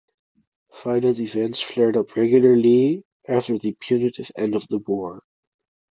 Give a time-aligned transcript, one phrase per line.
[0.83, 5.21] Violent events flared up regularly after the putative end of the war.